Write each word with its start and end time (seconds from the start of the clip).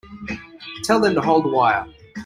Tell 0.83 0.99
them 0.99 1.13
to 1.13 1.21
hold 1.21 1.43
the 1.45 1.49
wire. 1.49 1.85